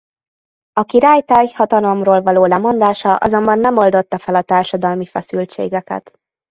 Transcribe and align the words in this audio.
A 0.73 0.83
király 0.83 1.21
teljhatalomról 1.21 2.21
való 2.21 2.45
lemondása 2.45 3.15
azonban 3.15 3.59
nem 3.59 3.77
oldotta 3.77 4.17
fel 4.17 4.35
a 4.35 4.41
társadalmi 4.41 5.05
feszültségeket. 5.05 6.19